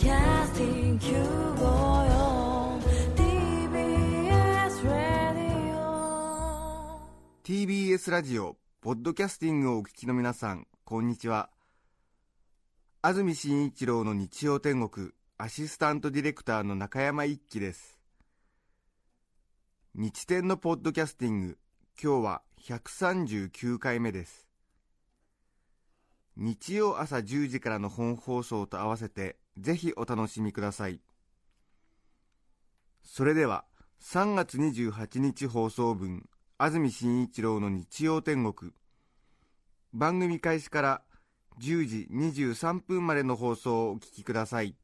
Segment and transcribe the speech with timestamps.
[0.00, 2.80] Broadcasting 954
[3.14, 5.76] TBS Radio
[7.44, 11.50] TBS ラジオポッドキャスティングをお聞きの皆さんこんにちは。
[13.02, 17.98] 安住紳一郎の日曜天国アシスタントディレクターの中山一輝です。
[19.94, 21.58] 日天のポッドキャスティング
[22.02, 24.48] 今日は139回目です。
[26.36, 31.00] 日曜朝10時からの本放送と合わせてぜひお楽しみください。
[33.02, 33.64] それでは
[34.02, 38.72] 3月28日放送分安住紳一郎の日曜天国。
[39.92, 41.02] 番組開始から
[41.60, 44.74] 10時23分までの放送をお聞きください。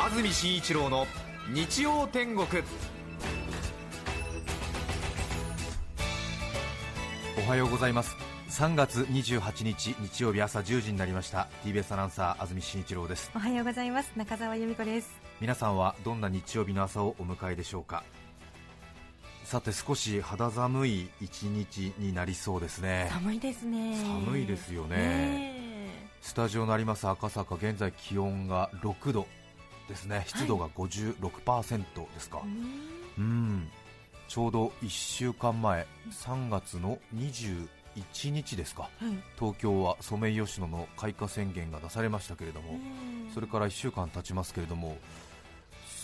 [0.00, 1.06] 安住紳一郎の
[1.52, 2.46] 日曜天国。
[7.54, 8.16] はようございます。
[8.48, 11.46] 3月28日日曜日朝10時になりました。
[11.64, 13.30] TBS アナウンサー安住紳一郎です。
[13.32, 14.10] おはようございます。
[14.16, 15.08] 中澤由美子です。
[15.40, 18.02] 皆さんはどんな日曜日の朝をお迎えでしょうか？
[19.44, 23.08] さて少し肌寒い一日になりそうですね。
[23.12, 24.02] 寒いですね。
[24.02, 24.96] 寒いですよね。
[24.96, 29.28] ねスタジオのあります赤坂現在気温が6度
[29.88, 30.24] ですね。
[30.26, 32.42] 湿度が56%ですか、
[33.16, 33.70] うん
[34.28, 38.88] ちょうど1週間前3月の21日ですか。
[39.38, 42.80] 東京はソメイヨシノの開花宣言が出されましたけれども、ね
[43.34, 44.96] それから1週間経ちますけれども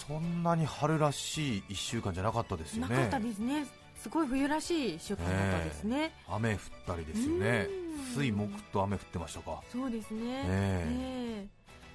[0.08, 2.96] そんなに春らしい1週間じゃなかったですよね。
[2.96, 3.66] なかったですね。
[4.02, 7.68] すごい冬らしい一週間だったですね、雨降ったりですよね。
[7.68, 8.14] うん。
[8.14, 9.62] 水木と雨降ってましたか。
[9.70, 10.22] そうですね。
[10.46, 11.46] え。
[11.46, 11.46] え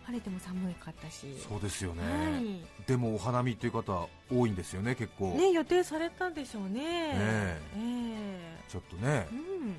[0.05, 1.25] 晴れても寒かったし。
[1.47, 2.85] そうですよね、はい。
[2.85, 6.81] でもお花見という方多いんですよね結構、ね予定されたでしょうね。
[6.83, 7.61] え。
[7.75, 8.69] ええ。
[8.69, 9.75] ちょっとねうん。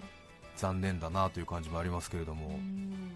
[0.56, 3.12] 残念だなという感じもありますけれども、うん。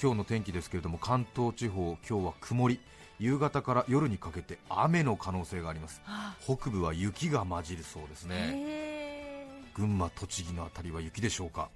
[0.00, 2.80] 今日の天気ですけれども関東地方今日は曇り。
[3.18, 6.00] 夕方から夜にかけて雨の可能性があります。
[6.06, 6.34] あ。
[6.42, 9.46] 北部は雪が混じるそうですね、え。
[9.74, 11.68] 群馬栃木のあたりは雪でしょうか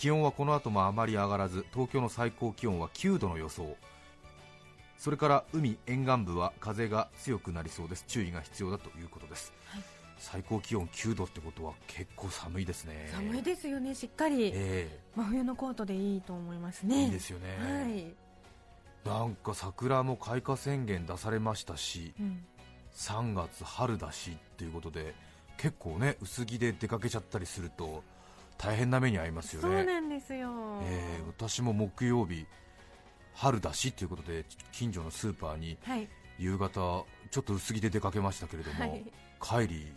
[0.00, 3.76] 気温はこの後もあまり上がらず東京の最高気温は9度の予想。
[4.96, 8.06] それから海沿岸部は風が強くなりそうです。
[8.08, 9.82] 注意が必要だということです、はい。
[10.16, 13.10] 最高気温9度ってことは結構寒いですね。
[13.12, 13.94] 寒いですよね。
[13.94, 17.04] しっかりえ真冬のコートでいいと思いますえね。
[17.04, 18.14] いいですよね、
[19.04, 22.42] はい、なんか桜も開花宣言出されましたしうん。
[22.94, 25.14] 3月春だしっていうことで
[25.58, 28.02] 結構ね薄着で出かけちゃったりすると
[28.60, 29.68] 大変な目に遭いますよね。
[29.68, 30.50] そうなんですよ、
[30.84, 32.46] えー私も木曜日
[33.32, 36.06] 春だしということで近所のスーパーにはい。
[36.38, 36.70] 夕方
[37.30, 39.04] ちょっと薄着で出かけましたけれども、はい。
[39.66, 39.92] 帰り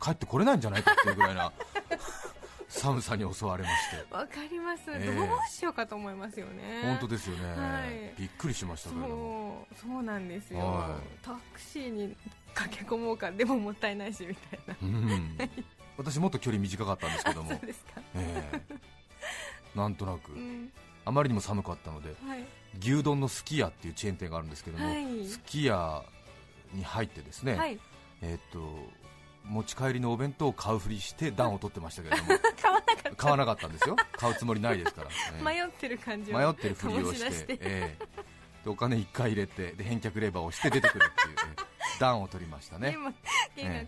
[0.00, 1.52] 帰ってこれないんじゃないかっていうぐらいな
[2.68, 4.14] 寒さに襲われまして。
[4.14, 6.82] わかります、ええどうしようかと思いますよね。
[6.84, 8.14] 本当ですよね、はい。
[8.18, 11.16] びっくりしましたけれどもそうそうなんですよ、はい。
[11.22, 12.16] タクシーに
[12.54, 14.76] 駆け込もうかでももったいないしみたいな。
[14.80, 15.38] うん
[16.00, 17.52] 私もっと距離短かったんですけども。
[18.16, 18.62] ええ。
[19.74, 20.32] なんとなく。
[20.32, 20.72] うん。
[21.04, 22.44] あまりにも寒かったのではい。
[22.78, 25.26] 牛丼のすき家っていうチェーン店があるんですけども、はい。
[25.26, 26.04] すき家
[26.72, 27.78] に入ってですね、はい。
[28.22, 29.00] えーっと
[29.44, 32.28] 持ち帰りのお弁当を買うふりして暖を取ってましたけれども。
[33.16, 33.66] 買わなかった。
[33.68, 33.96] んですよ。
[34.12, 37.98] 買うつもりないですから、え え迷ってる感じを迷ってるふりをして出ええ。
[38.64, 41.69] でお金1回入れてで返却レバーを押して出てくるっていう、ええ
[42.00, 42.96] 暖を取りましたね。
[42.96, 43.12] が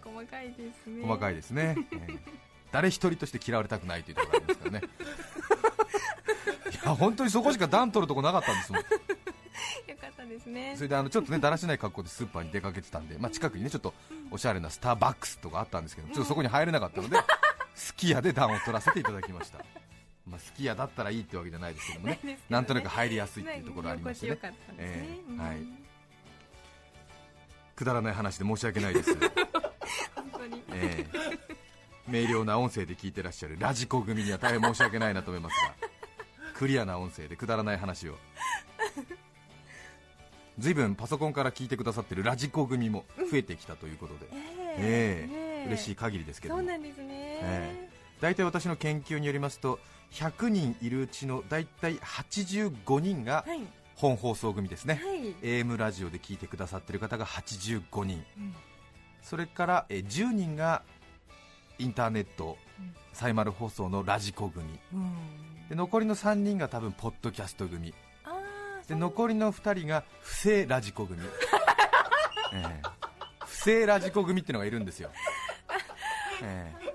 [0.05, 2.19] 細かいですね、細かいですね、ええ。
[2.71, 4.89] 誰一人として嫌われたくないというところがありますからね。
[6.85, 8.83] いや本当にそこしか暖取るとこなかったんですもん。
[8.83, 8.87] よ
[10.01, 10.75] かったですね。
[10.77, 13.95] それであのちょっとねだらしない格好でスーパーに出かけてたんで、まあ、近くにねちょっと
[14.31, 17.17] おしゃれなスターバックスとかあったんですけど、ちょっとそこに入れなかったので、
[17.75, 19.65] すき家で暖を取らせていただきました、
[20.27, 22.39] まあ、すき家だったらいいってわけじゃないですけどもね、ね。
[22.51, 24.39] なんとなく入りやすいっていうところありましてね。
[24.43, 25.43] ね、うんええ。
[25.43, 25.82] はい
[27.77, 29.15] くだらない話で申し訳ないです、
[30.15, 30.63] 本当に。
[30.73, 31.53] ええ。
[32.09, 35.75] 明瞭な音声で聞いてらっしゃるラジコ組には大変申し訳ないなと思いますが、
[36.55, 38.19] クリアな音声でくだらない話を。
[40.59, 44.27] ずいぶんパソコンから聞いてくださってるラジコ組も増えてきたということで、
[44.77, 45.67] ええ。
[45.69, 46.61] 嬉しいい限りですけども。
[46.61, 47.89] そうなんですね、え
[48.21, 49.81] 大体私の研究によりますと
[50.13, 53.61] 100人いるうちの大体85人がはい
[54.03, 55.35] 本放送組ですね、はい。
[55.61, 58.25] AM ラジオで聞いてくださってる方が85人。
[58.37, 58.55] うん。
[59.23, 60.83] それからえー10人が
[61.79, 62.95] インターネットうん。
[63.13, 64.81] サイマル放送のラジコ組。
[64.93, 65.15] うん。
[65.69, 67.95] で残りの3人が多分ポッドキャスト組。
[68.89, 71.21] で残りの2人が不正ラジコ組、
[72.53, 72.83] ええ。
[73.47, 75.11] 不正ラジコ組っていうのがいるんですよ、
[76.43, 76.92] ええ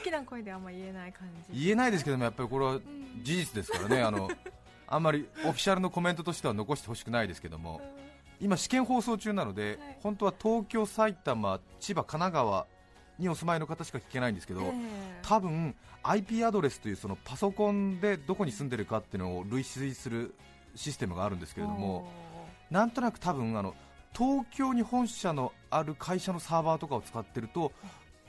[0.00, 1.64] 大きな声であんま言えない感じ。
[1.64, 2.80] 言えないですけどもやっぱりこれは
[3.22, 4.02] 事実ですからね。
[4.02, 4.28] あの
[4.88, 7.80] あんまりオフィシャルのコメントとしては残してほしくないですけども
[8.40, 9.96] 今試験放送中なので、はい。
[10.02, 12.66] 本当は東京、埼玉、千葉、神奈川
[13.18, 15.20] にお住まいの方しか聞けないんですけど、ええ。
[15.22, 20.34] 多分 IP アドレスというそのパソコンでどこに住んでるかっていうのを類推する
[20.74, 22.08] システムがあるんですけれども、
[22.70, 23.74] なんとなく多分あの
[24.16, 27.72] 東京に本社のある会社のサーバーとかを使ってると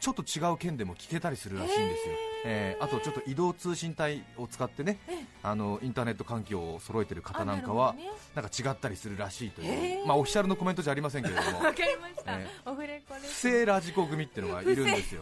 [0.02, 4.98] ちょっと違う県でも聞けたりするらしいんですよ、えーあとちょっと移動通信帯を使ってね
[5.44, 7.96] あのインターネット環境を揃えてる方なんかは
[8.36, 10.08] あなんか違ったりするらしいという、へー。
[10.08, 11.60] まあ、オフィシャルのコメントじゃありませんけれども。
[11.64, 15.22] わかりました、えオフレコで不す正ラジコ組っていうのがいるんですよ、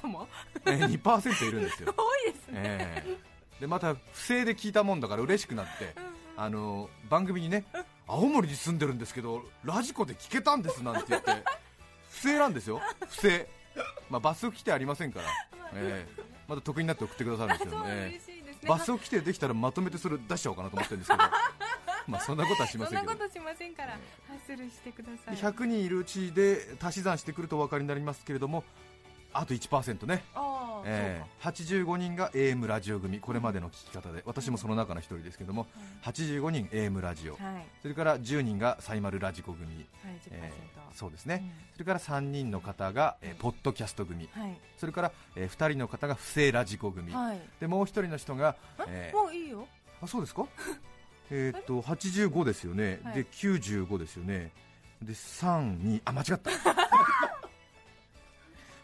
[0.00, 0.26] 2%も？
[0.64, 5.94] えー、2%いるんですよ、多いですね、えーでまた不正で聞いたもんだから嬉しくなって、
[6.36, 7.64] あの番組にね
[8.06, 11.30] 青森に住んでるんですけどラジコで聞けたんですなんて言って
[12.10, 12.80] 不正なんですよ。
[13.08, 13.46] 不正
[14.10, 15.26] まあ罰則規定ありませんから、
[15.74, 18.20] えーまだ得になって送ってくださるんですけどね。
[18.66, 21.22] 罰則規定できたらまとめてそれ出しちゃおうかなと思ってるんですけど。
[22.06, 23.14] まあそんなことはしまそせんけど。
[23.14, 23.98] んなことしませんから、ハ
[24.34, 25.36] ッスルしてください。
[25.36, 28.62] 100人いるうちで足し算してくるとお分かりになりますけれども
[29.32, 30.24] あと1%ね。
[30.34, 30.53] ああ、
[30.84, 33.20] えー85人が AM ラジオ組。
[33.20, 34.22] これまでの聞き方で。
[34.24, 35.66] 私もその中の一人ですけども。
[36.04, 37.34] 85人 AM ラジオ。
[37.34, 37.66] はい。
[37.82, 41.42] それから10人がサイマルラジコ組、はい10%、えーそうですね、
[41.72, 44.28] それから3人の方が、えーポッドキャスト組。
[44.32, 44.58] はい。
[44.78, 47.40] それから、え2人の方が不正ラジコ組、はい。
[47.60, 49.66] でもう1人の人が、ええーもういいよ。
[50.02, 50.46] あそうですか？
[51.30, 53.14] えーっと85ですよね、はい。
[53.14, 54.52] で95ですよね。
[55.02, 56.50] で32あ間違った。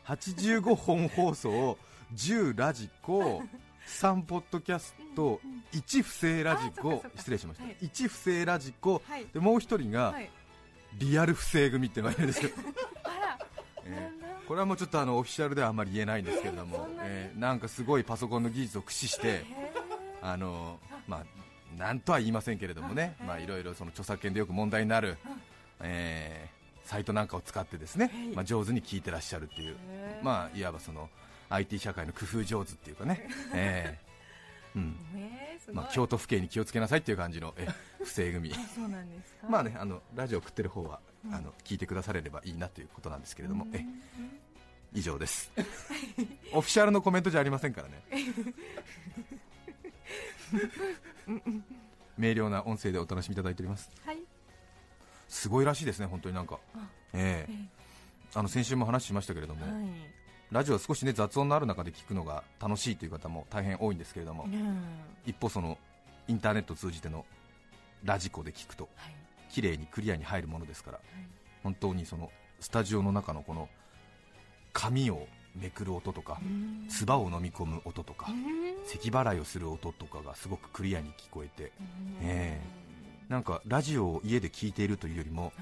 [0.07, 1.79] 85本放送
[2.15, 3.43] 10ラジコ
[3.87, 5.41] 3ポッドキャスト
[5.73, 7.77] 1不正ラジコ失礼しました、はい。
[7.83, 9.27] 1不正ラジコはい。
[9.33, 10.31] でもう1人がはい。
[10.99, 12.51] リアル不正組っていうのがいるんですよ、
[14.49, 19.45] これはもうちょっとあのオフィシャルではあんまり言えないんですけれども えーなんかすごいパソコンの技術を駆使してへ
[20.21, 25.17] あのまあなんとは言いませんけれどもね、まあいろいろその著作権でよく問題になる、
[25.81, 31.09] えーサイトなんかを使ってですね、まあ上手に聞いてらっしゃるっていう、えまあいわばその
[31.51, 34.11] IT 社会の工夫上手っていうかね、 えー
[34.77, 34.97] うん。
[35.73, 37.67] まあ京都府警に気をつけなさいっていう感じのえ
[38.03, 38.53] 不正組。
[39.49, 41.01] まあね、あのラジオを食ってる方は、
[41.33, 43.85] あの聞いてくだされればいいなということなんですけれども、え
[44.93, 45.53] 以上です。
[46.53, 48.03] オフィシャルのコメントじゃありませんからね。
[52.19, 53.91] 明瞭な音声でお楽しみいただいております。
[54.05, 54.19] はい。
[55.29, 56.59] すごいらしいですね、本当になんか。
[57.13, 57.53] ええ。
[58.35, 59.87] あの先週も話しましたけれども、はい
[60.53, 64.79] ラジオは少しね雑音のある中で聞くのが楽しいという方も大変多いんですけれども、うん。
[65.27, 65.79] 一方その
[66.29, 67.25] インターネットを通じての
[68.05, 69.15] ラジコで聞くとはい。
[69.51, 71.01] 綺麗にクリアに入るものですから、い。
[71.63, 72.31] 本当にその
[72.61, 73.69] スタジオの中のこの
[74.73, 75.27] 紙を
[75.57, 76.87] めくる音とかうん。
[76.89, 78.87] 唾を飲み込む音とかうん。
[78.87, 82.19] 咳払いをする音とかがすごくクリアに聞こえてうん。
[82.23, 82.61] え。
[83.29, 85.53] なんかラジオを家で聞いているというよりもはい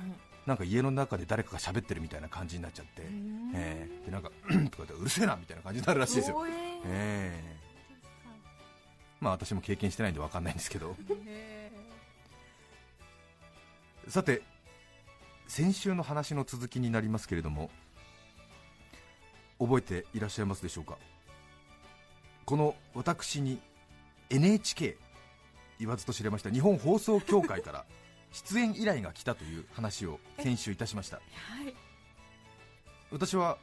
[0.49, 4.06] なんか家の中で誰かが喋ってるみたいな感じになっちゃって、んえー。
[4.06, 6.53] でなんか とか言ってうるせえなみたいな感じになるらしいですよ、おええ
[6.87, 7.56] え
[9.21, 10.97] まあ私も経験してないんで分かんないんですけど。
[11.27, 11.71] へ
[14.09, 14.41] さて
[15.49, 17.71] 先週の話の続きになりますけれども
[19.59, 20.97] 覚えていらっしゃいますでしょうか？
[22.47, 23.61] この私に
[24.31, 24.97] NHK
[25.78, 27.85] 言わずと知れました日本放送協会から
[28.32, 31.16] 出演依頼が来たという話を先週いたしました。
[31.16, 31.23] は
[31.68, 31.75] い。
[33.11, 33.58] 私は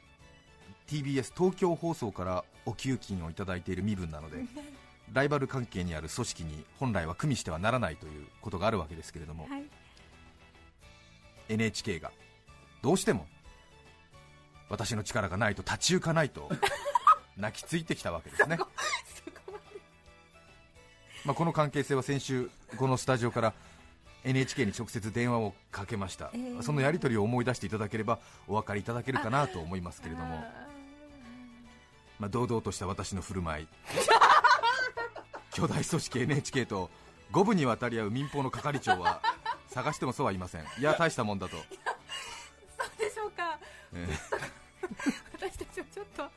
[0.87, 4.37] TBS 東京放送からお給金をいただいている身分なので
[5.13, 9.63] ライバル関係にある組織に本来は組みしてはならないということがあるわけですけれども、はい。
[11.49, 12.11] NHK が
[12.81, 13.27] どうしても
[14.69, 16.49] 私の力がないと立ち行かないと
[17.37, 18.57] 泣きついてきたわけですね、
[21.23, 23.53] まあ、この関係性は先週このスタジオから
[24.25, 26.61] NHK に直接電話をかけました、えー。
[26.61, 30.43] そのやり取りを思い出していただければお分かりいただけるかなと思いますけれども。
[32.17, 33.67] まあ、堂々とした私の振る舞い。
[35.51, 36.89] 巨大組織 NHK と
[37.31, 39.21] 五分にわたり合う民放の係長は
[39.67, 40.63] 探してもそうはいません。
[40.79, 41.65] いや大したもんだと、そう
[42.97, 43.59] でしょうか。
[43.93, 44.07] え
[45.33, 46.29] 私たちはちょっとあ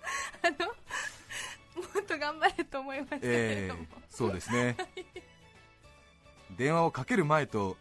[0.58, 4.76] のもっと頑張れと思いましたけれえども、そうですね
[6.58, 7.76] 電話をかける前と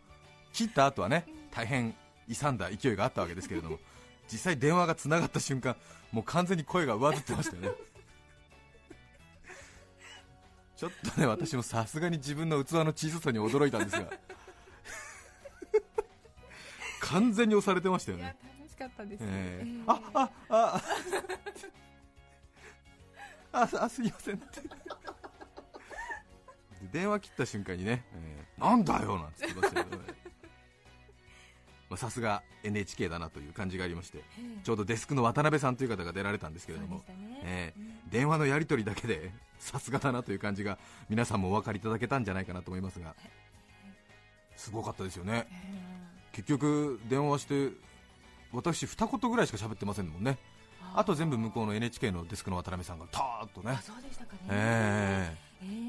[0.54, 1.96] 切った後はね大変
[2.30, 3.80] 勇んだ勢いがあったわけですけれども
[4.32, 5.76] 実際電話がつながった瞬間
[6.12, 7.72] もう完全に声が上ずってましたよね。
[10.78, 14.12] ちょっとね私もさすがに自分の器の小ささに驚いたんですが
[17.02, 18.38] 完全に押されてましたよね。
[18.60, 19.24] 楽しかったです、
[19.88, 20.84] あああ。
[23.54, 24.36] ああすいません。
[24.36, 24.70] ってで
[26.92, 30.14] 電話切った瞬間にね、えーなんだよなんて言ってましたけどね。
[31.90, 34.22] まあさすが NHK だなという感じがありまして
[34.64, 37.04] ちょうどデスクの渡辺さんという方が出られたんですけれども、
[37.44, 40.80] えー電話のやり取りだけでさすがだなという感じが
[41.10, 43.16] 皆さんもお分かりいただけたんじゃないかなと思いますが
[44.56, 45.46] すごかったですよね。
[46.32, 47.72] 結局電話して
[48.54, 50.38] 私二言ぐらいしか喋ってませんもんね。
[50.96, 53.72] あと全部向こうの NHK のデスクの渡辺さんがたーっとね。
[53.72, 54.40] あそうでしたかね。
[54.50, 55.87] ええー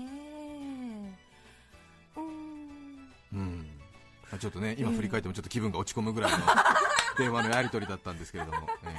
[4.38, 6.38] ちょっとね今振り返ってもちょっと気分が落ち込むぐらいの
[7.18, 8.94] 電話のやり取りだったんですけれども、え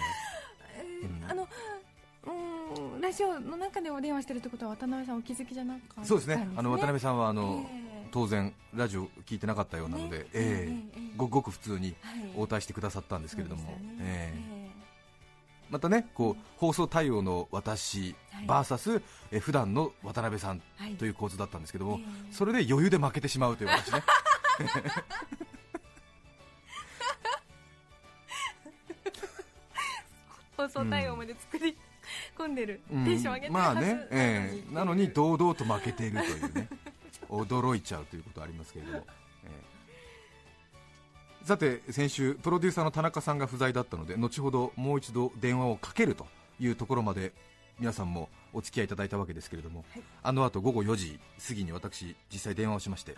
[1.01, 1.31] えーうん。
[1.31, 6.47] あのうーんラジオの中でお電話してるってことは渡辺さんお気づきじゃなかったんえそうですね。
[6.55, 7.69] あの渡辺さんはああの、
[8.11, 10.25] 当然ラジオ聞いてなかったようなので、ね。
[10.33, 10.39] え
[10.95, 12.31] えええええごごく普通にはい。
[12.35, 13.95] 応対してくださったんですけれども、そうでしたね。
[14.01, 14.69] えええ
[15.69, 18.45] またねこう放送対応の私はい。
[18.47, 20.95] VS、えー普段の渡辺さんえはい。
[20.95, 24.03] という構図だったんですけども、ええそれで余裕で負けてしまうという私ね
[30.57, 31.77] 放送対応まで作り
[32.37, 33.05] 込んでる、うん。
[33.05, 34.73] テンション上げてるまあね、ええ。
[34.73, 36.67] なのにど堂々と負けているというね。
[37.29, 39.05] 驚いちゃうということはありますけれども、
[39.45, 39.49] え
[41.43, 41.45] え。
[41.45, 46.27] さて先週プロデューサーの田中さんが不在だったので後ほどもう一度電話をかけると
[46.59, 47.33] いうところまで
[47.79, 50.03] 皆さんもお付き合いいただいたわけですけれども、はい。
[50.23, 53.15] あの後午後4時過ぎに私実際電話をしまして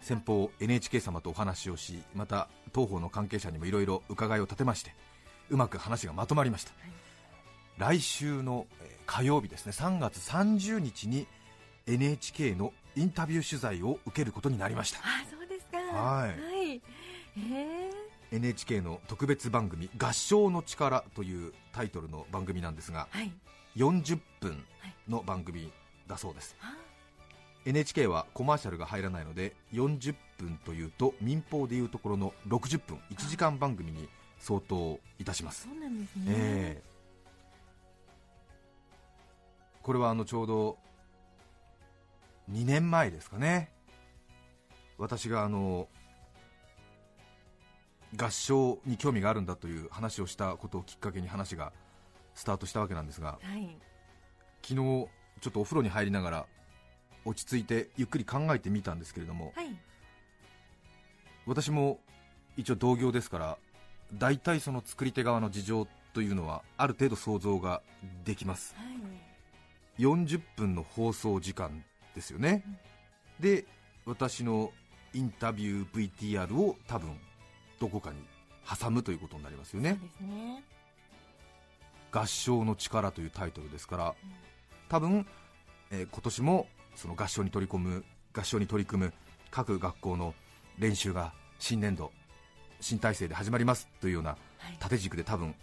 [0.00, 4.94] 先方 NHK 様とお話をしまた当方の関係者にもいろいろ伺いを立てまして
[5.50, 6.72] うまく話がまとまりました、
[7.78, 11.26] 来週のえー火曜日ですね3月30日に
[11.88, 15.00] NHK のインタビュー取材を受けることになりました。
[15.00, 15.78] あそうですか。
[15.78, 16.28] はい。
[16.28, 16.34] は
[16.74, 16.82] い。
[17.36, 17.90] え
[18.30, 23.32] NHK の特別番組「合唱の力」というタイトルの番組なんですがー、はい。
[23.74, 24.64] 40分
[25.08, 25.72] の番組
[26.06, 26.54] だそうです。
[26.60, 26.76] あ
[27.66, 35.68] NHK はコマーシャルが入らないので40分というと民放でいうところの60分1時間番組に相当いたします。
[35.68, 36.90] そうなんですね、ええ。
[39.82, 40.78] これはあのちょうど
[42.50, 43.70] 2年前ですかね。
[44.96, 45.88] 私があの
[48.16, 51.72] 合唱に興味があるんだという話をしたことをきっかけに話が
[52.34, 53.76] スタートしたわけなんですがはい。
[54.62, 55.08] 昨日ちょ
[55.48, 56.46] っとお風呂に入りながら
[57.24, 59.76] 落ち着いてゆっくり考えてみたんですけれどもはい。
[61.46, 62.00] 私も
[62.56, 63.58] 一応同業ですから
[64.14, 67.82] 大体その作り手側の事情というのはある程度想像が
[68.24, 68.74] できます。
[68.76, 68.82] は
[69.98, 70.02] い。
[70.02, 71.84] 40分の放送時間
[72.14, 72.64] ですよね、
[73.38, 73.66] で
[74.06, 74.72] 私の
[75.12, 77.16] インタビュー VTR を多分
[77.78, 78.16] どこかに
[78.80, 80.00] 挟むということになりますよね。
[80.20, 80.64] ね。
[82.10, 84.14] 合唱の力というタイトルですから
[84.88, 85.26] 多分、
[85.90, 86.66] えー今年も
[87.00, 88.04] その合唱に取り込む
[88.34, 89.12] 合唱に取り組む
[89.50, 90.34] 各学校の
[90.78, 92.12] 練習が新年度
[92.80, 94.76] 新体制で始まりますというようなはい。
[94.78, 95.54] 縦軸で多分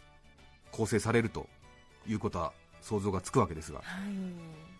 [0.72, 1.48] 構成されると
[2.08, 3.86] いうことは想像がつくわけですがはい。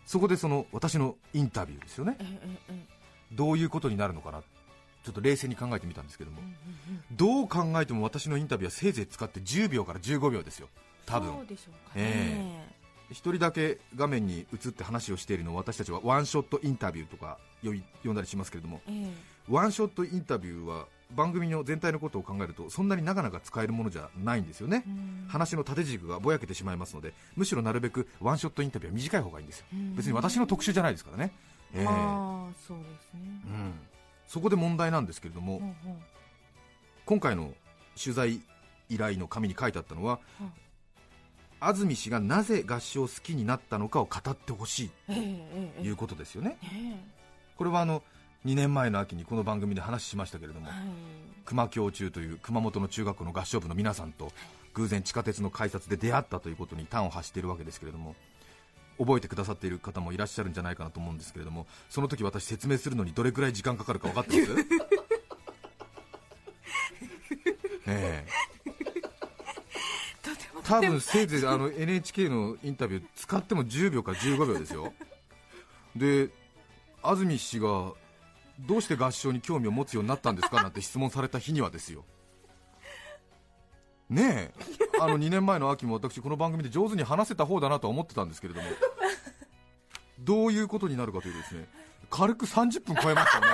[0.08, 2.18] そこでその私のインタビューですよね。
[2.20, 2.86] ええええ
[3.34, 4.42] どういうことになるのかな？
[4.42, 7.16] ちょっと冷静に考えてみたんですけどもうんうんうん。
[7.16, 10.70] どう考えても私のインタビューはせいぜい使って10秒から15秒ですよ。
[11.06, 11.34] 多分。
[11.34, 12.68] そうでしょうかね、
[13.10, 19.12] 一人だけ画面に映って話をしているのを私たちはワンショットインタビューとか呼んだりしますけれどもええ。
[19.50, 20.86] ワンショットインタビューは
[21.16, 24.84] 番組の全体のことを考えるとそんなに長々使えるものじゃないんですよね。
[24.86, 25.26] うん。
[25.30, 29.66] 話の縦軸がぼやけてしまいますのでむしろなるべくワンショットインタビューは短い方がいいんですよ。
[29.72, 29.96] うん。
[29.96, 31.32] 別に私の特集じゃないですからね、
[31.74, 33.22] えあそうですね。
[33.46, 33.74] うん、
[34.28, 35.96] そこで問題なんですけれども、ほうほう。
[37.06, 37.54] 今回の
[38.02, 38.42] 取材
[38.90, 40.52] 依頼の紙に書いてあったのは、うん
[41.60, 44.92] 安住氏がなぜ合唱を好きになったのかを語ってほしい。
[45.08, 45.14] と
[45.82, 46.68] いうことですよね、え
[47.58, 48.04] これはあの
[48.46, 50.80] 2年前の秋にこの番組で話しましたけれども、えはい。
[51.46, 54.32] 熊教中という熊本の中学校の合唱部の皆さんと
[54.74, 58.16] 偶然地下鉄の改札で出会ったということに端を発しているわけですけれども
[59.00, 64.54] 覚えてくださっている方もいらっしゃるんじゃないかなと思うんですけれどもその時私説明するのにどれくらい時間かかるか分かってます
[67.88, 68.32] ええ
[70.22, 74.94] とても多分せいぜいあの NHK のインタビュー使っても10秒から15秒ですよ。
[75.96, 76.30] で
[77.02, 77.94] 安住氏が
[78.60, 82.04] どうして合唱に興味を持つようになったんですかなんて質問された日にはですよ。
[84.10, 85.00] ねえ。
[85.00, 88.68] あの2年前の秋も私この番組で上手に話せた方だなとは思ってたんですけれども。
[90.20, 91.70] どういうことになるかというとですね。
[92.10, 93.48] 軽く30分超えましたね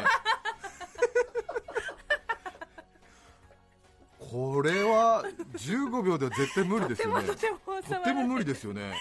[4.33, 5.23] これは
[5.53, 7.27] 15秒では絶対無理ですよね。
[7.27, 8.95] とても無理ですよね。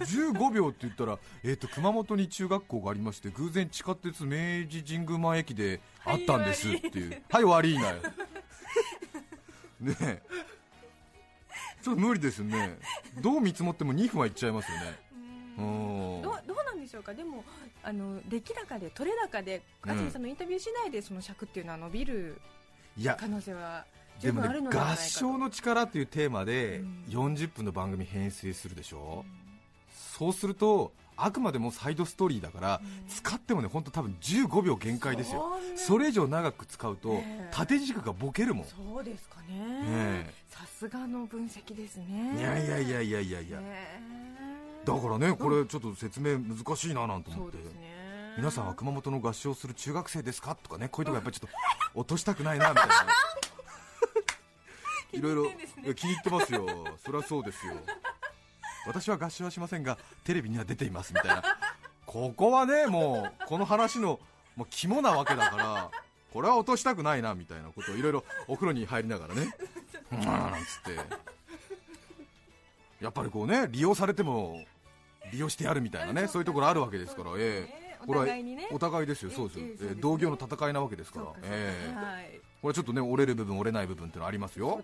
[0.00, 7.10] 15秒って言ったら、えー、と熊本に中学校がありまして偶然地下鉄明治神宮前駅であったんですっていう。
[7.30, 7.94] はい終わりなよ。
[9.78, 10.22] ねえ。
[11.80, 12.76] ちょっと無理ですよね。
[13.22, 14.98] どう見積もっても2分はいっちゃいますよね。
[15.58, 16.22] うん。
[16.22, 17.14] どうどうなんでしょうか？
[17.14, 17.44] でも
[17.84, 22.40] あの出来高で取れ高でうん安住さんのインタビュー次第でその尺っていうのは伸びる
[22.98, 23.16] いや。
[23.20, 23.84] 可能性は
[24.22, 27.04] でもね合唱の力っていうテーマでうん。
[27.08, 29.24] 40分の番組編成するでしょ、
[30.18, 33.08] そうするとあくまでもサイドストーリーだから、うん。
[33.08, 35.58] 使ってもね本当多分15秒限界ですよ。
[35.76, 37.48] それ以上長く使うと、ねえ。
[37.52, 39.46] 縦軸がボケるもん、そうですかね。
[39.50, 40.34] え。
[40.50, 42.36] さすがの分析ですね。
[42.38, 44.00] いやいやいやいやいやいや、ね
[44.84, 47.58] だからねこれちょっと説明難しいななんて思って、
[48.36, 50.54] 皆さんは熊本の合唱する中学生ですか？
[50.54, 51.50] とかねこういうとこやっぱりちょっ
[51.94, 52.94] と落としたくないなみたいな
[55.12, 56.66] いろいろ気に入ってますよ。
[57.04, 57.74] そりゃそうですよ。
[58.86, 61.42] 私は合唱はしませんがテレビには出ていますみたいな。
[62.04, 64.20] ここはねもうこの話の
[64.54, 65.90] もう肝なわけだから
[66.32, 69.48] これは落としたくないなみたいなことをいろいろお風呂に入りながらね。
[70.12, 71.00] うんなんつって。
[73.00, 74.64] やっぱりこうね利用されても
[75.32, 77.98] 利用してやるみたいなねそういうところあるわけですから、ええ。
[78.02, 78.26] おこれは
[78.72, 81.26] お互いですよ、そうですよ、同業の戦いなわけですから。
[81.42, 81.94] ええ。
[81.94, 84.82] はいこれちょっとね折れる部分、折れない部分ってのありますよ。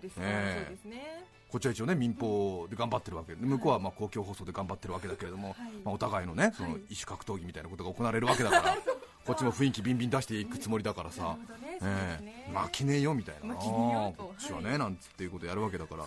[1.49, 3.35] こっちは一応ね民放で頑張ってるわけ。
[3.35, 5.57] で、向こうはまあ公共放送で頑張ってるわけだけれども、はい。
[5.83, 8.77] まあ、お互いのねそのはい異種格闘技みたいなことが行われるわけだから、
[9.27, 11.35] こっちも雰囲気ビンビン出していくつもりだからさ。
[11.35, 12.95] 負けね。
[12.95, 16.05] えよみたいな、こっちはね、はいなんつっていうことやるわけだから。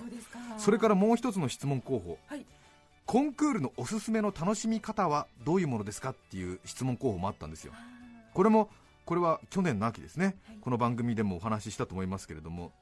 [0.57, 2.47] それからもう一つの質問候補、はい。
[3.05, 7.75] コンクールのおすすめの楽しみ方はどういうものですかっていう質問候補もあったんですよ。
[8.33, 8.71] これも
[9.07, 10.57] これは去年の秋ですね、はい。
[10.61, 12.73] この番組でもお話ししたと思いますけれども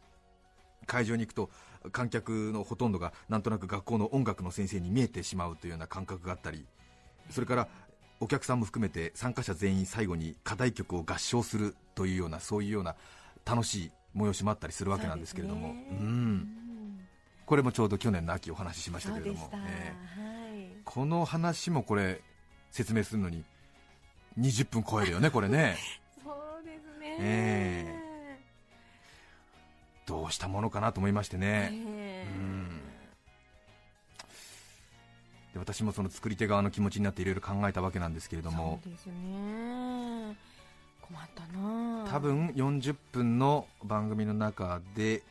[0.87, 1.51] 会場に行くと
[1.93, 6.67] 観客のほとんどがなんとなく学校の音楽の先生に見えてしまうというような感覚があったり
[7.31, 7.69] それから
[8.21, 12.97] お客さんも含めて参加者全員最後に課題曲を合唱するというようなそういうような
[13.45, 15.69] 楽しい催しもあったりするわけなんですけれども。
[15.69, 16.35] ねううん。
[16.37, 16.49] ん
[17.45, 19.51] これもちょうど去年の秋お話ししましたけれども。
[19.53, 20.69] ええはい。
[20.85, 22.23] この話もこれ
[22.71, 23.45] 説明するのに
[24.39, 25.77] 20分超えるよねこれね
[27.21, 28.05] え。
[30.07, 32.29] どうしたものかなと思いましてね、ええ。
[32.29, 32.81] うん。
[35.55, 38.81] で私もその作り手側の気持ちになっていろいろ考えたわけなんですけれども。
[39.07, 40.37] ね。
[41.01, 45.23] 困ったな多分40分の番組の中で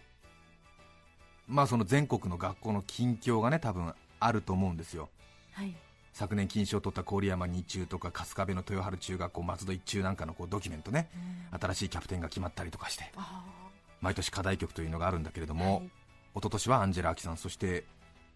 [1.47, 5.09] まあその全国の学校の近況がね多分あると思うんですよ。
[5.51, 5.73] はい
[6.13, 11.09] 昨年金賞を取った郡山二中とか春日部の豊春中学校松戸一中なんかのこうドキュメントね
[11.59, 13.43] 新しいキャプテンが決まったりとかしてあ
[13.99, 15.85] 毎年課題曲というのがあるんだけれどあも、はい。
[15.85, 15.89] 一
[16.35, 17.83] 昨年はアンジェラ・アキさんそして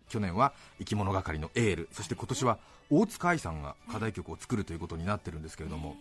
[0.09, 2.57] 去年は生き物係のエールそして今年は
[2.89, 5.97] 大塚愛さんが課題曲を作るということになってるんですけれども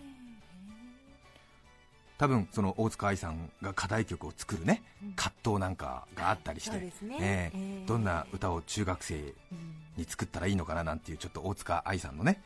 [2.18, 4.82] 多分その大塚愛さんが課題曲を作るね
[5.16, 6.92] 葛藤なんかがあったりしてね。
[7.20, 7.86] ええええ。
[7.86, 9.32] どんな歌を中学生うん
[9.96, 12.42] に作ったらいいのかななんていうちょっと大塚愛さんのね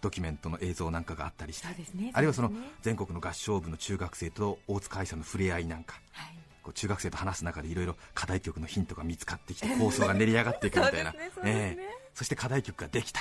[0.00, 1.66] ドキュメントの映像なんかがあったりして。
[1.66, 6.34] そうですねあるいはその全国の合唱部の中学生と大塚愛さんの触れ合いなんかはい。
[6.62, 11.12] こう中学生と話す中でいろいろ課題曲のヒントが見つかってきて構想が練り上がっていくみたいな。
[11.34, 11.88] そええ。
[12.14, 13.20] そして課題曲ができた、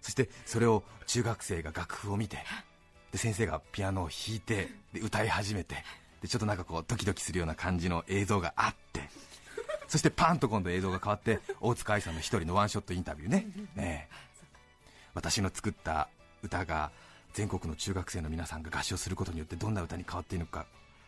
[0.00, 2.38] そしてそれを中学生が楽譜を見て
[3.12, 5.76] で先生がピアノを弾いてで歌い始めて
[6.22, 9.02] でちょっとなんかこうドキドキするような感じの映像があって
[9.88, 13.46] そしてパンと今度映像が変わって大塚愛さんの一人のワンショットインタビューね、
[13.76, 14.14] ええ。
[15.12, 16.08] 私の作った
[16.42, 16.90] 歌が
[17.34, 20.64] 全国の中学生の皆さんが合唱することによってどんな歌に変わっているのか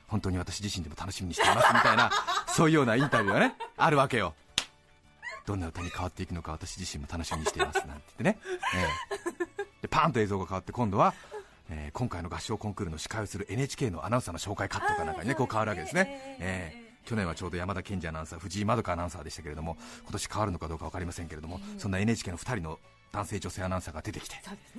[0.06, 2.10] 本当に私自身でも楽しみにしていますみたいな
[2.48, 4.34] そういうようなインタビューがねあるわけよ。
[5.46, 8.38] どんな歌に変わっていくのか私自身も楽しみにしていますなんて言ってね、
[8.74, 8.78] え
[9.60, 9.64] え。
[9.82, 11.12] でパンと映像が変わって今度は、
[11.70, 22.78] えー今回の合唱コンクールの司会をする NHK のアナウンサーの紹介カットかなんかにねこう変わるわけですね、ええ去年はちょうど山田賢治アナウンサー藤井まどかアナウンサーでしたけれども今年変わるのかどうか分かりませんけれども、そんな NHK の2人の
[23.12, 24.36] 男性女性アナウンサーが出てきて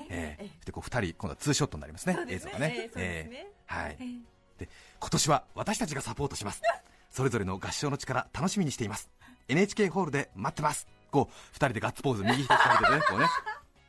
[0.09, 4.03] ええええそしてこう2人今度はツーショットになりますね映像がねええはいえ
[4.59, 4.69] えで
[4.99, 6.61] 今年は私たちがサポートします
[7.11, 9.09] それぞれの合唱の力楽しみにしています
[9.47, 13.27] NHK ホールで待ってますこう2人でガッツポーズ右一つかけてねこうね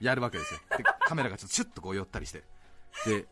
[0.01, 2.43] やるわけですよでカメラがちょっとシュッとこう寄ったりして
[3.05, 3.27] で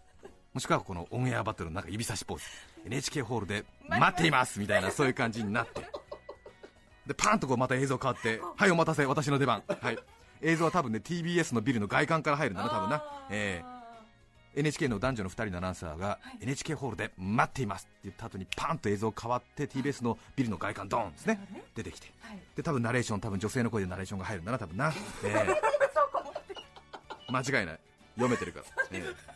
[0.53, 2.45] もしくはこのオンエアバトルのなんか指差しポーズ
[2.87, 4.27] NHK ホールで待って。
[4.27, 5.81] いますみたいなそういう感じになって。
[7.07, 9.63] でパーンとこうまた映像変わってはいお待たせ私の出番。
[9.67, 9.99] はい。
[10.43, 13.05] 映像は多分ね TBS のビルの外観から入るんだな多分な。
[13.31, 14.61] ええ。
[14.61, 21.41] NHK の男女の2人のアナウンサーが NHK ホールで待っていますって言った後にパンと映像変わって TBS のビルの外観ドーンですね。
[21.75, 22.13] 出てきて。
[22.21, 22.39] はい。
[22.55, 24.59] で多分ナレーション多分女性の声でナレーションが入るんだな。
[24.59, 24.93] 多分な、
[25.25, 25.47] え
[27.29, 27.81] え間違いない。
[28.15, 29.34] 読めてるから、ええ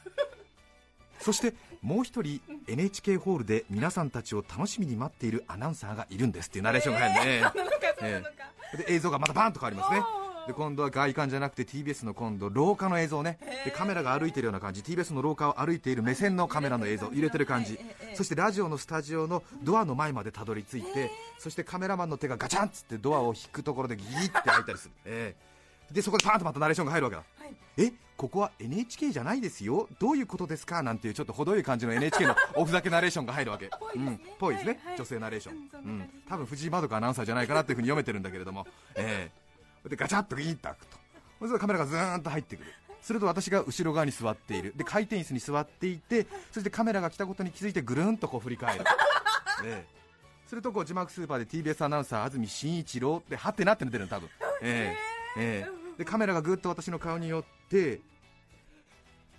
[1.20, 6.48] そしてもう一人 NHK ホールで皆さんたちを楽しみに待っているアナウンサーがいるんです。
[6.48, 8.30] っていうナレーションが入るんで、ええそうなのかそうなのか、
[8.76, 10.02] で映像がまたバーンと変わりますね。
[10.46, 13.38] で今度は外観じゃなくて TBS の今度廊下の映像ね。
[13.64, 14.80] でカメラが歩いてるような感じ。
[14.80, 17.78] TBS の廊下を歩いている目線のカメラの映像揺れてる感じ。
[18.14, 25.48] そしてラジオのスタジオのドアの前までたどり着いてそしてカメラマンの手がガチャンっつってドアを引くところでギーって開いたりする、ええ
[25.92, 27.22] でそこでパーンとまたナレーションが入るわけだ。
[27.38, 27.54] はい。
[27.78, 29.88] えここは NHK じゃないですよ。
[30.00, 30.82] どういうことですか？
[30.82, 33.70] なんていうちょっと程よい感じの NHK の おふざけナレーションが入るわけ。
[33.78, 34.06] ぽいですね。
[34.06, 34.36] うん。
[34.38, 34.86] ぽいですね、はい。
[34.88, 34.96] はい。
[34.98, 39.30] 女性ナレーション、うんそん多分藤井まどかアナウンサーじゃないかなっていうふうに読めてるんだけれども、え
[39.84, 39.88] え。
[39.88, 40.98] でガチャッとギーッと開くと。
[41.38, 42.72] それでカメラがずーんと入ってくる。
[43.00, 44.74] すると私が後ろ側に座っている。
[44.76, 48.84] で回転椅子に座っていてそしてカメラが来たことに気づいてぐるんとこう振り返る、
[49.64, 49.98] ええ。
[50.48, 53.18] するとこう字幕スーパーで TBS アナウンサー安住紳一郎。
[53.24, 54.28] ってはってなっての出るの多分、
[54.62, 55.98] ええええ。
[55.98, 58.00] でカメラがぐっと私の顔に寄って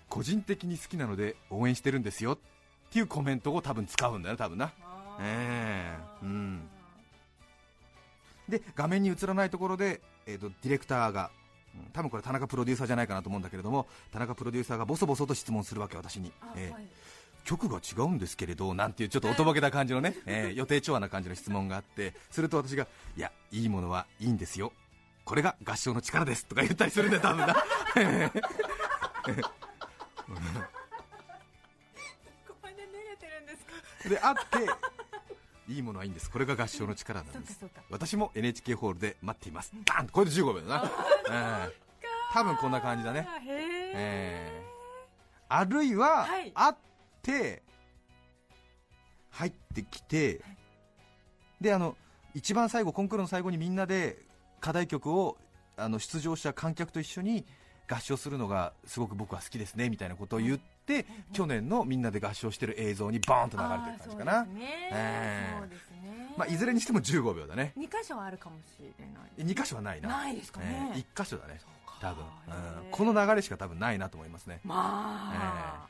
[0.08, 2.38] 個人的に好きなので応援してるんですよっ
[2.90, 4.72] ていうコメントを多分使うんだよね多分な。
[5.20, 6.24] ええ。
[6.24, 6.68] うん。
[8.48, 11.30] で画面に映らないところで、えー、とディレクターが
[11.74, 16.88] うん多分これ田中プロデューサーじゃないかなと思うんだけれども田中プロデューサーがボソボソと質問するわけ私に、あえーはい。
[17.44, 24.72] 曲が違うんですけれどなんていうちょっとおとぼけた感じのね、えー予定調和な感じの質問があってすると私がいやいいものはいいんですよ
[25.30, 27.54] これが合唱の力ですとか言ったりするんだよ多分な。
[27.54, 27.60] こ
[32.60, 33.64] こで寝れてるんです
[34.02, 34.08] か？
[34.08, 36.28] であっていいものはいいんです。
[36.28, 37.64] これが合唱の力なんです。
[37.90, 39.72] 私も NHK ホールで待っています。
[39.86, 40.90] バンこれで15秒だな、
[41.68, 41.76] ええ。
[42.32, 43.28] 多分こんな感じだね。
[43.46, 44.64] えええ。
[45.48, 46.50] あるいは、はい。
[46.50, 46.74] 会っ
[47.22, 47.62] て
[49.30, 50.40] 入ってきて
[51.60, 51.96] であの
[52.34, 54.28] 一番最後コンクールの最後にみんなで
[54.60, 55.36] 課題曲を
[55.76, 57.44] あの出場者観客と一緒に
[57.88, 64.46] 合唱するのがすごく僕は好きですねみたいなことを言って、去年のみんなで合唱してる映像にバーンと流れてる感じかな。
[66.36, 67.72] まあ、いずれにしても15秒だね。
[67.76, 70.08] 二箇所あるかもしれない2箇所はないな。
[70.08, 71.60] ないですかね、ええ1箇所だね。
[72.00, 72.50] 多分、へう
[72.84, 72.86] ん。
[72.86, 74.60] えこの流れしか多分ないなと思いますね。
[74.64, 75.88] まあ、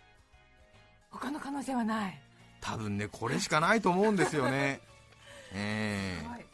[1.10, 2.20] 他の可能性はない、
[2.60, 4.80] 多分ねこれしかないと思うんですよね。
[5.52, 6.49] えはい、えで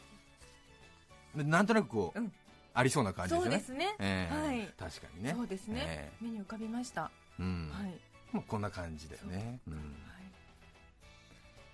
[1.45, 2.33] なんとなくこう、うん。
[2.75, 3.57] ありそうな感じですよね。
[3.57, 4.35] そうですね、ええ。
[4.35, 4.69] はい。
[4.79, 5.33] 確かにね。
[5.35, 7.71] そうですね、え目に浮かびました、えうん。
[7.73, 7.99] はい、
[8.33, 9.75] まあ、こんな感じだよね、うん。
[9.75, 9.83] はい。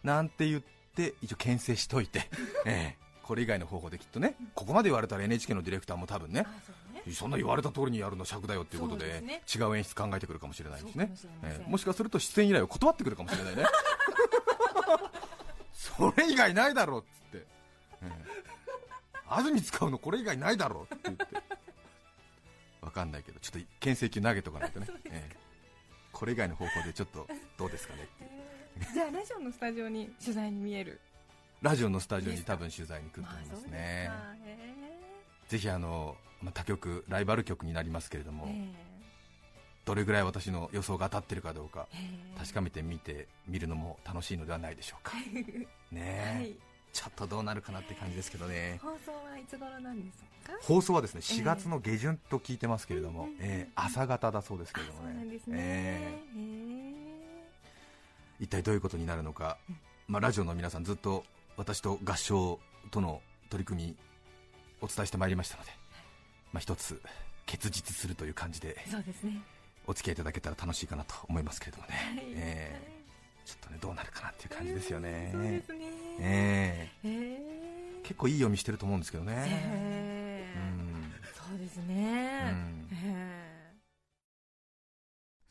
[0.05, 0.63] なんて言っ
[0.95, 2.29] て一応牽制しといて、
[2.67, 3.03] ええ。
[3.23, 7.03] これ以外の方法できっとねここまで言われたら NHK のディレクターも多分ねあそうね。
[7.15, 9.23] そんな言われた通りにやるの尺だよっていうことで
[9.55, 11.13] 違う演出考えてくるかもしれないしね。
[11.15, 13.65] そうかもしかすると出演依頼を断ってくるかもしれないね。
[15.73, 17.52] それ以外ないだろうっつって、ええ
[19.29, 20.95] 安住使うのこれ以外ないだろう。
[20.95, 21.27] って言って。
[22.83, 24.87] わかんないけどちょっと牽制球投げとかないとね。
[25.07, 25.37] ええ。
[26.13, 31.01] これ以外の方法でちょっとどうですかねって じゃあラジオのスタジオに取材に見える。
[31.63, 34.11] ラジオのスタジオに多分取材に来ると思いますね。
[34.11, 34.35] か。
[34.45, 34.59] へ
[35.49, 38.69] ぜひあの、まあ、他局ライバル局になりますけれども、え
[39.85, 41.97] どれぐらい私の予想が当たってるかどうかえ
[42.35, 42.39] え。
[42.39, 45.13] 確かめてみてみるのも楽しいのではないでしょうか。
[45.17, 45.57] ね
[45.93, 48.79] え、はいちょっとどうなるかなって感じですけどね。
[48.83, 50.53] 放送はいつ頃なんですか？
[50.63, 51.41] 放送はですねええ。
[51.41, 53.39] 4月の下旬と聞いてますけれども、うんうんうん。
[53.41, 55.41] ええ朝方だそうですけあれどもね。
[55.53, 56.39] ええ。
[56.39, 57.03] へ
[58.41, 59.57] 一体どういうことになるのか、
[60.09, 61.25] まあ、ラジオの皆さんずっと
[61.57, 62.59] 私と合唱
[62.91, 63.97] との取り組み
[64.81, 65.71] お伝えしてまいりましたので、
[66.53, 67.01] まあ、一つ
[67.47, 69.41] 結実するという感じでえそうですね。
[69.87, 72.25] お付き合いいただけたら楽しいかなと思いますけれどもね、はい。
[72.35, 72.92] ええ
[73.45, 75.93] ちょっとねどうなるかなっていう感じですよね、そうですね。
[76.21, 76.91] え。
[77.05, 81.13] えへえ結構いい読みしてると思うんですけどね、へえうん。
[81.35, 82.41] そうですね。
[82.91, 82.97] うん。
[82.97, 83.73] へえ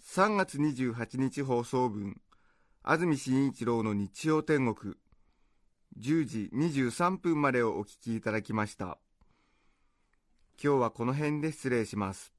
[0.04, 2.20] 3月28日放送分
[2.84, 4.96] 安住紳一郎の日曜天国
[6.00, 8.98] 10時23分までをお聞きいただきました。
[10.62, 12.34] 今日はこの辺で失礼します。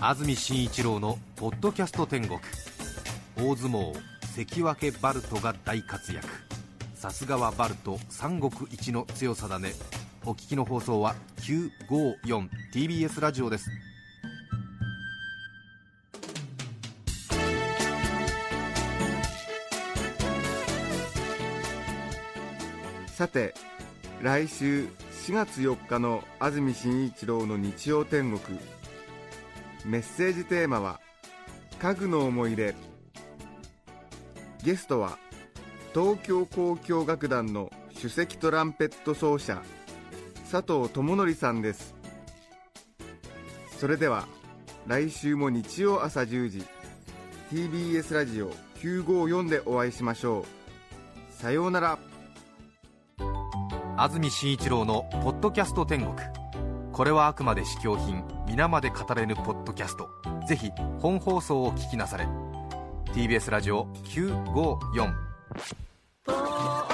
[0.00, 2.38] 安住紳一郎の「ポッドキャスト天国」
[3.40, 3.94] 大相撲
[4.34, 6.26] 関脇バルトが大活躍。
[6.94, 9.74] さすがはバルト三国一の強さだね。
[10.26, 13.70] お聞きの放送は 954TBS ラジオです。
[23.14, 23.54] さて
[24.20, 24.88] 来週
[25.28, 28.58] 4月4日の安住紳一郎の日曜天国。
[29.84, 30.98] メッセージテーマは
[31.78, 32.87] 家具の思い出。
[34.64, 35.18] ゲストは
[35.94, 39.62] 東京交響楽団の首席トランペット奏者
[40.50, 41.94] 佐藤智則さんです。
[43.78, 44.26] それでは
[44.86, 46.64] 来週も日曜朝10時
[47.52, 50.44] TBS ラジオ954でお会いしましょう。
[51.32, 51.98] さようなら。
[53.96, 56.14] 安住紳一郎の「ポッドキャスト天国」
[56.92, 60.08] これはあくまで試供品皆まで語れぬポッドキャスト。
[60.48, 62.47] ぜひ本放送を聞きなされ。
[63.18, 66.87] TBS ラジオ954